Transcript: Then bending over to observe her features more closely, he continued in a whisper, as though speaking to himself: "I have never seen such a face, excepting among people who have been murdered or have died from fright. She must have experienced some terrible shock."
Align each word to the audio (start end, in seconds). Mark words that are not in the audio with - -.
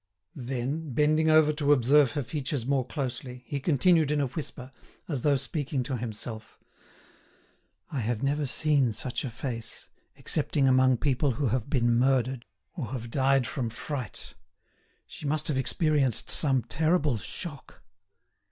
Then 0.35 0.93
bending 0.95 1.29
over 1.29 1.53
to 1.53 1.71
observe 1.73 2.13
her 2.13 2.23
features 2.23 2.65
more 2.65 2.83
closely, 2.87 3.43
he 3.45 3.59
continued 3.59 4.09
in 4.09 4.19
a 4.19 4.25
whisper, 4.25 4.71
as 5.07 5.21
though 5.21 5.35
speaking 5.35 5.83
to 5.83 5.95
himself: 5.95 6.57
"I 7.91 7.99
have 7.99 8.23
never 8.23 8.47
seen 8.47 8.93
such 8.93 9.23
a 9.23 9.29
face, 9.29 9.89
excepting 10.15 10.67
among 10.67 10.97
people 10.97 11.33
who 11.33 11.49
have 11.49 11.69
been 11.69 11.99
murdered 11.99 12.45
or 12.75 12.87
have 12.93 13.11
died 13.11 13.45
from 13.45 13.69
fright. 13.69 14.33
She 15.05 15.27
must 15.27 15.47
have 15.49 15.57
experienced 15.59 16.31
some 16.31 16.63
terrible 16.63 17.19
shock." 17.19 17.83